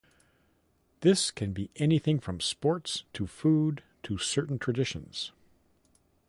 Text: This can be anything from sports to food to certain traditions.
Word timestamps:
This 1.01 1.29
can 1.29 1.53
be 1.53 1.69
anything 1.75 2.19
from 2.19 2.41
sports 2.41 3.03
to 3.13 3.27
food 3.27 3.83
to 4.01 4.17
certain 4.17 4.57
traditions. 4.57 5.31